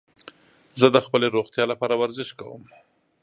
زه 0.79 0.87
د 0.95 0.97
خپلې 1.05 1.27
روغتیا 1.35 1.63
لپاره 1.71 1.99
ورزش 2.01 2.29
کوم. 2.39 2.63